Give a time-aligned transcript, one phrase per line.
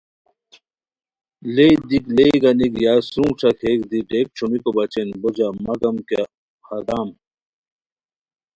[1.53, 6.23] لیے دیک لیے گانیک یا سرونگ ݯاکیک دی ڈیک ݯھومیکو بچین بو جم مگم کیہ
[6.67, 7.07] ہدام